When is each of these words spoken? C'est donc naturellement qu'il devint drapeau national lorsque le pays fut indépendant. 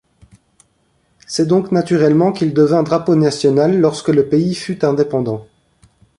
C'est 1.27 1.45
donc 1.45 1.71
naturellement 1.71 2.31
qu'il 2.31 2.55
devint 2.55 2.81
drapeau 2.81 3.13
national 3.13 3.79
lorsque 3.79 4.09
le 4.09 4.27
pays 4.29 4.55
fut 4.55 4.83
indépendant. 4.83 5.45